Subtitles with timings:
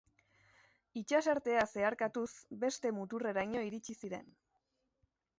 [1.01, 2.31] Itsasartea zeharkatuz
[2.63, 4.33] beste muturreraino iritsi ziren.